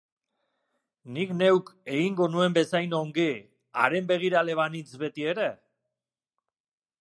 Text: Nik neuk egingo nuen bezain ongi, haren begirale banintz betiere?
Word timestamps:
Nik 1.17 1.33
neuk 1.41 1.69
egingo 1.97 2.27
nuen 2.35 2.55
bezain 2.55 2.95
ongi, 3.01 3.27
haren 3.83 4.09
begirale 4.13 4.57
banintz 4.61 4.89
betiere? 5.05 5.51